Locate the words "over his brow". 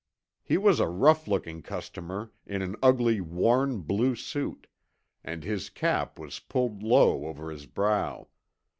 7.27-8.27